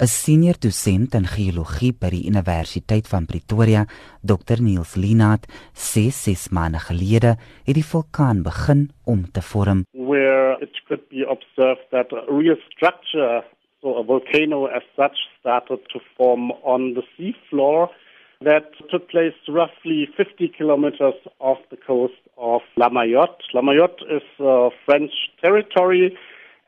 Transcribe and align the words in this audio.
'n 0.00 0.06
Senior 0.06 0.56
dosent 0.56 1.12
in 1.12 1.26
geologie 1.28 1.92
by 1.92 2.08
die 2.08 2.24
Universiteit 2.24 3.04
van 3.12 3.26
Pretoria, 3.28 3.82
Dr 4.24 4.62
Niels 4.64 4.94
Linaat, 4.96 5.44
sê 5.76 6.06
ses 6.08 6.48
maande 6.56 6.80
gelede 6.86 7.34
het 7.66 7.76
die 7.76 7.84
vulkaan 7.84 8.40
begin 8.46 8.86
om 9.04 9.26
te 9.28 9.42
vorm. 9.44 9.84
Where 9.92 10.56
it 10.64 10.72
could 10.88 11.04
be 11.12 11.20
observed 11.28 11.84
that 11.92 12.14
a 12.16 12.24
real 12.32 12.56
structure, 12.72 13.44
so 13.82 13.98
a 14.00 14.02
volcano 14.02 14.64
as 14.72 14.86
such, 14.96 15.20
started 15.38 15.84
to 15.92 16.00
form 16.16 16.48
on 16.64 16.94
the 16.96 17.04
seafloor. 17.12 17.92
That 18.40 18.72
took 18.88 19.04
place 19.12 19.36
roughly 19.48 20.08
50 20.16 20.48
kilometers 20.56 21.20
off 21.40 21.60
the 21.68 21.76
coast 21.76 22.22
of 22.38 22.62
La 22.76 22.88
Mayotte. 22.88 23.44
La 23.52 23.60
Mayotte 23.60 24.00
is 24.08 24.24
uh, 24.40 24.70
French 24.86 25.12
territory 25.42 26.16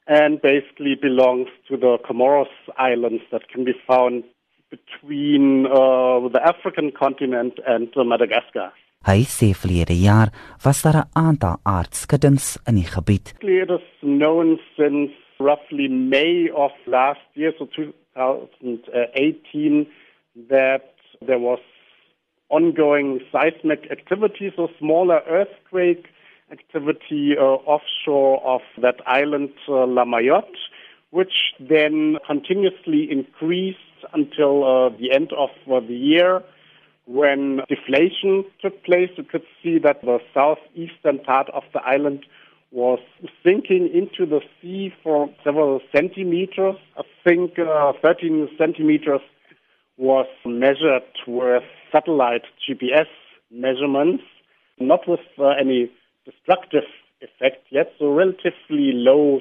and 0.07 0.41
basically 0.43 0.95
belongs 1.01 1.49
to 1.69 1.77
the 1.77 1.99
Comoros 2.07 2.51
Islands 2.77 3.23
that 3.31 3.49
can 3.49 3.65
be 3.65 3.73
found 3.87 4.25
between 4.71 5.67
uh, 5.67 6.29
the 6.29 6.41
African 6.45 6.91
continent 6.93 7.59
and 7.67 7.89
uh, 7.97 8.05
Madagascar. 8.05 8.73
Hy 9.03 9.25
sê 9.27 9.51
verlede 9.59 9.97
jaar 9.99 10.31
was 10.65 10.83
daar 10.83 10.97
'n 11.03 11.09
aantal 11.13 11.57
aardskuddings 11.67 12.59
in 12.69 12.75
die 12.79 12.91
gebied. 12.95 13.35
It 13.41 13.71
is 13.71 13.87
known 14.01 14.61
since 14.77 15.11
roughly 15.41 15.89
May 15.89 16.51
of 16.55 16.73
last 16.87 17.27
year, 17.35 17.53
so 17.59 17.67
2018, 17.67 19.87
that 20.49 20.95
there 21.27 21.39
was 21.39 21.59
ongoing 22.49 23.21
seismic 23.33 23.91
activity, 23.91 24.53
so 24.55 24.69
smaller 24.79 25.23
earthquake 25.27 26.07
activity 26.53 27.35
uh, 27.39 27.43
offshore 27.43 28.43
of 28.45 28.61
that 28.81 28.97
island, 29.07 29.51
uh, 29.69 29.87
La 29.87 30.05
Mayotte, 30.05 30.61
which 31.11 31.55
then 31.59 32.17
continuously 32.27 33.09
increased 33.11 33.79
until 34.13 34.65
uh, 34.65 34.89
the 34.99 35.13
end 35.13 35.31
of 35.33 35.51
the 35.67 35.95
year 35.95 36.43
when 37.07 37.61
deflation 37.69 38.45
took 38.61 38.85
place. 38.85 39.11
You 39.17 39.25
could 39.25 39.45
see 39.63 39.79
that 39.79 40.03
the 40.03 40.19
southeastern 40.35 41.19
part 41.21 41.49
of 41.51 41.65
the 41.73 41.81
island 41.83 42.25
was 42.71 43.01
sinking 43.45 43.91
into 43.93 44.25
the 44.25 44.41
sea 44.61 44.93
for 45.03 45.29
several 45.45 45.81
centimeters. 45.95 46.77
I 46.97 47.03
think 47.25 47.59
uh, 47.59 47.93
13 48.01 48.49
centimeters 48.57 49.21
was 49.99 50.27
measured 50.47 51.03
with 51.27 51.63
satellite 51.93 52.45
GPS 52.67 53.07
measurements, 53.51 54.25
not 54.81 55.07
with 55.07 55.21
uh, 55.39 55.49
any 55.49 55.91
destructive 56.25 56.89
effect 57.21 57.67
yet, 57.71 57.93
so 57.99 58.13
relatively 58.13 58.93
low 58.93 59.41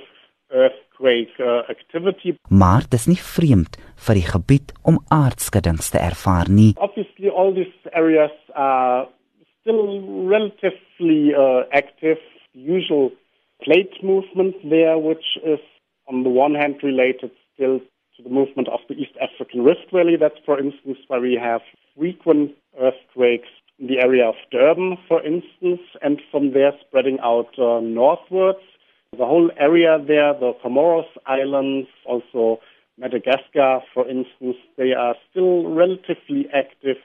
earthquake 0.51 1.33
uh, 1.39 1.63
activity. 1.69 2.35
Maar 2.49 2.85
dis 2.89 3.07
nie 3.07 3.19
vreemd 3.19 3.77
vir 4.05 4.19
die 4.19 4.27
gebied 4.27 4.73
om 4.87 4.99
aardskuddings 5.13 5.91
te 5.93 6.01
ervaar 6.01 6.51
nie. 6.51 6.73
Obviously 6.77 7.29
all 7.29 7.53
these 7.55 7.93
areas 7.93 8.33
are 8.53 9.07
still 9.61 10.01
relatively 10.27 11.33
uh, 11.33 11.63
active. 11.71 12.19
Usual 12.53 13.11
plate 13.63 13.95
movement 14.03 14.55
there 14.69 14.97
which 14.99 15.37
is 15.43 15.63
on 16.07 16.23
the 16.23 16.29
one 16.29 16.55
hand 16.55 16.83
related 16.83 17.31
still 17.53 17.79
to 18.17 18.23
the 18.23 18.29
movement 18.29 18.67
of 18.67 18.81
the 18.89 18.95
East 18.95 19.15
African 19.21 19.63
Rift 19.63 19.87
Valley. 19.93 20.17
That's 20.19 20.41
for 20.45 20.59
instance 20.59 20.97
where 21.07 21.21
we 21.21 21.39
have 21.41 21.61
frequent 21.95 22.51
earthquakes 22.79 23.47
in 23.81 23.87
the 23.87 23.99
area 23.99 24.27
of 24.27 24.35
Durban, 24.51 24.97
for 25.07 25.21
instance, 25.25 25.81
and 26.01 26.21
from 26.29 26.53
there 26.53 26.71
spreading 26.85 27.17
out 27.19 27.57
uh, 27.57 27.79
northwards. 27.81 28.59
The 29.17 29.25
whole 29.25 29.49
area 29.57 29.97
there, 29.97 30.33
the 30.33 30.53
Comoros 30.63 31.09
Islands, 31.25 31.89
also 32.05 32.59
Madagascar, 32.97 33.81
for 33.93 34.07
instance, 34.07 34.57
they 34.77 34.93
are 34.93 35.15
still 35.29 35.67
relatively 35.67 36.47
active 36.53 36.97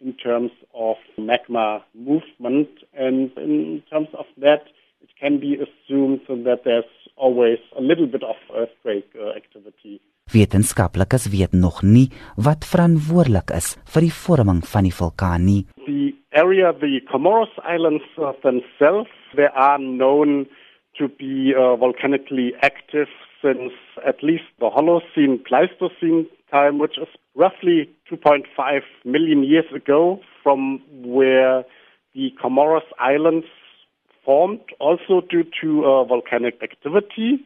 in 0.00 0.14
terms 0.14 0.50
of 0.74 0.96
magma 1.18 1.84
movement. 1.94 2.68
And 2.94 3.30
in 3.36 3.82
terms 3.90 4.08
of 4.18 4.24
that, 4.38 4.64
it 5.02 5.10
can 5.20 5.38
be 5.38 5.54
assumed 5.54 6.22
that 6.28 6.62
there's 6.64 6.84
always 7.16 7.58
a 7.76 7.82
little 7.82 8.06
bit 8.06 8.22
of 8.22 8.36
earthquake 8.56 9.10
uh, 9.14 9.36
activity. 9.36 10.00
Wetenskaplikes 10.32 11.26
weet 11.28 11.52
nog 11.52 11.82
nie 11.82 12.08
wat 12.36 12.64
verantwoordelik 12.64 13.50
is 13.52 13.74
vir 13.92 14.06
die 14.06 14.14
vorming 14.14 14.62
van 14.64 14.86
die 14.86 14.94
vulkaan 14.94 15.44
nie. 15.44 15.64
Area, 16.34 16.72
the 16.72 17.00
Comoros 17.12 17.52
Islands 17.62 18.04
themselves, 18.42 19.10
they 19.36 19.48
are 19.54 19.78
known 19.78 20.46
to 20.98 21.08
be 21.08 21.52
uh, 21.56 21.76
volcanically 21.76 22.52
active 22.62 23.08
since 23.42 23.72
at 24.06 24.22
least 24.22 24.44
the 24.60 24.70
Holocene 24.70 25.44
Pleistocene 25.44 26.26
time, 26.50 26.78
which 26.78 26.98
is 26.98 27.08
roughly 27.34 27.90
2.5 28.10 28.80
million 29.04 29.42
years 29.42 29.64
ago, 29.74 30.20
from 30.42 30.80
where 31.04 31.64
the 32.14 32.30
Comoros 32.42 32.86
Islands 32.98 33.46
formed, 34.24 34.60
also 34.78 35.20
due 35.28 35.44
to 35.60 35.84
uh, 35.84 36.04
volcanic 36.04 36.62
activity. 36.62 37.44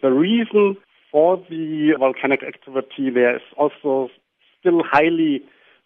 The 0.00 0.10
reason 0.10 0.76
for 1.10 1.36
the 1.50 1.92
volcanic 1.98 2.42
activity 2.42 3.10
there 3.12 3.36
is 3.36 3.42
also 3.56 4.08
still 4.60 4.82
highly 4.84 5.42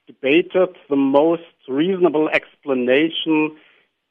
debated. 0.07 0.77
The 0.89 0.97
most 0.97 1.43
reasonable 1.69 2.29
explanation 2.29 3.57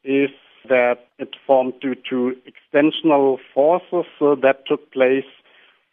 is 0.04 0.30
that 0.70 1.08
it 1.18 1.36
formed 1.46 1.74
due 1.82 1.96
to 2.10 2.36
extensional 2.46 3.38
forces 3.54 4.06
uh, 4.22 4.36
that 4.42 4.66
took 4.68 4.92
place 4.92 5.26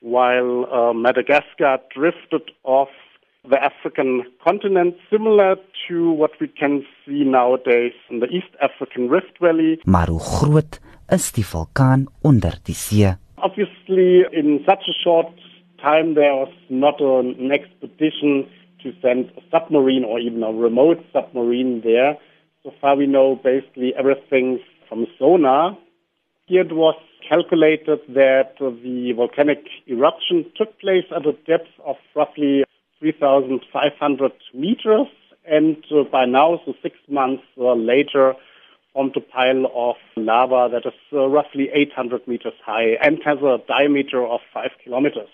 while 0.00 0.66
uh, 0.72 0.92
Madagascar 0.92 1.78
drifted 1.94 2.50
off 2.64 2.88
the 3.48 3.62
African 3.62 4.24
continent, 4.44 4.94
similar 5.10 5.56
to 5.88 6.10
what 6.12 6.32
we 6.40 6.48
can 6.48 6.84
see 7.04 7.24
nowadays 7.24 7.92
in 8.10 8.20
the 8.20 8.26
East 8.26 8.52
African 8.60 9.08
Rift 9.08 9.38
Valley. 9.40 9.80
Maar 9.84 10.08
hoe 10.08 10.20
groot 10.20 10.80
is 11.08 11.32
die 11.32 11.46
vulkaan 11.46 12.06
onder 12.22 12.58
die 12.62 12.74
see? 12.74 13.16
Obviously, 13.36 14.26
in 14.30 14.60
such 14.66 14.88
a 14.88 14.92
short 14.92 15.32
time, 15.80 16.14
there 16.14 16.34
was 16.34 16.52
not 16.68 17.00
an 17.00 17.50
expedition 17.50 18.46
to 18.82 18.92
send 19.02 19.30
a 19.36 19.40
submarine 19.50 20.04
or 20.04 20.18
even 20.18 20.42
a 20.42 20.52
remote 20.52 21.04
submarine 21.12 21.82
there. 21.82 22.16
So 22.62 22.72
far, 22.80 22.96
we 22.96 23.06
know 23.06 23.36
basically 23.42 23.92
everything 23.98 24.60
from 24.88 25.06
sonar. 25.18 25.76
Here 26.46 26.62
it 26.62 26.72
was 26.72 26.96
calculated 27.28 28.00
that 28.08 28.54
the 28.58 29.12
volcanic 29.14 29.64
eruption 29.86 30.50
took 30.56 30.78
place 30.80 31.04
at 31.14 31.26
a 31.26 31.32
depth 31.46 31.68
of 31.84 31.96
roughly 32.14 32.64
3,500 33.00 34.32
meters, 34.54 35.06
and 35.46 35.76
uh, 35.90 36.04
by 36.10 36.24
now, 36.24 36.60
so 36.64 36.74
six 36.82 36.96
months 37.08 37.42
uh, 37.58 37.74
later, 37.74 38.34
formed 38.92 39.16
a 39.16 39.20
pile 39.20 39.66
of 39.74 39.96
lava 40.16 40.68
that 40.72 40.86
is 40.86 40.98
uh, 41.12 41.26
roughly 41.26 41.68
800 41.72 42.26
meters 42.26 42.54
high 42.64 42.96
and 43.00 43.18
has 43.24 43.38
a 43.38 43.58
diameter 43.68 44.26
of 44.26 44.40
5 44.52 44.70
kilometers. 44.82 45.28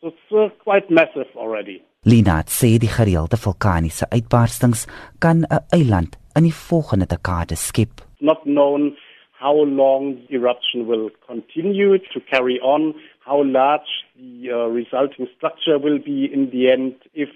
So 0.00 0.08
it's 0.08 0.32
uh, 0.32 0.48
quite 0.62 0.90
massive 0.90 1.26
already. 1.36 1.84
Linaat 2.04 2.48
sê 2.50 2.80
die 2.82 2.90
gereelde 2.90 3.38
vulkaniese 3.38 4.08
uitbarstings 4.10 4.80
kan 5.22 5.46
'n 5.46 5.62
eiland 5.70 6.18
in 6.36 6.42
die 6.42 6.58
volgende 6.68 7.06
dekade 7.06 7.54
skep. 7.56 8.02
Not 8.18 8.42
known 8.42 8.96
how 9.38 9.54
long 9.82 10.02
the 10.26 10.34
eruption 10.34 10.88
will 10.90 11.10
continue 11.30 11.98
to 12.12 12.18
carry 12.32 12.58
on, 12.58 12.94
how 13.20 13.44
large 13.44 13.90
the 14.18 14.50
uh, 14.50 14.66
resulting 14.80 15.28
structure 15.36 15.78
will 15.78 16.00
be 16.00 16.26
in 16.26 16.50
the 16.50 16.72
end, 16.74 16.94
if 17.14 17.30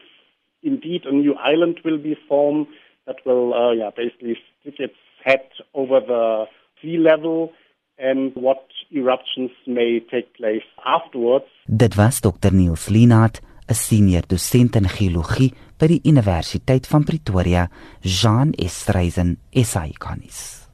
indeed 0.63 1.07
a 1.07 1.13
new 1.13 1.35
island 1.53 1.77
will 1.85 1.99
be 1.99 2.17
formed 2.29 2.67
that 3.07 3.19
will 3.25 3.55
uh, 3.55 3.71
yeah, 3.71 3.91
basically 3.97 4.37
stick 4.61 4.81
its 4.81 5.01
head 5.25 5.47
over 5.75 6.01
the 6.01 6.47
sea 6.83 6.99
level 6.99 7.53
and 7.99 8.35
what 8.35 8.67
eruptions 8.91 9.53
may 9.67 10.01
take 10.11 10.29
place 10.35 10.67
afterwards. 10.85 11.51
Dit 11.67 11.95
was 11.95 12.21
Dr. 12.21 12.51
Niels 12.53 12.89
Linaat 12.89 13.41
'n 13.69 13.75
senior 13.75 14.25
dosent 14.27 14.77
in 14.77 14.89
geologie 14.89 15.53
by 15.79 15.87
die 15.87 16.01
Universiteit 16.05 16.87
van 16.87 17.05
Pretoria, 17.05 17.69
Jean 18.01 18.53
Estreisen, 18.53 19.39
SAICANIS. 19.53 20.66